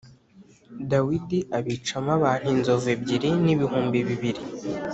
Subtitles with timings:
[0.91, 4.41] Dawidi abicamo abantu inzovu ebyiri n’ibihumbi bibiri.